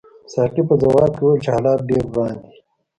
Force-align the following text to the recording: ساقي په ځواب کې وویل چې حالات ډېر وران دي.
ساقي 0.33 0.61
په 0.69 0.75
ځواب 0.81 1.11
کې 1.17 1.21
وویل 1.23 1.41
چې 1.45 1.49
حالات 1.55 1.79
ډېر 1.89 2.03
وران 2.07 2.35
دي. 2.43 2.49